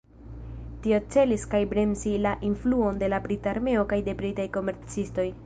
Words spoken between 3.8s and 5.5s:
kaj de britaj komercistoj.